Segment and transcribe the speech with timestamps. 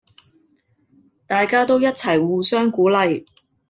[1.27, 3.23] 大家都一齊互相鼓勵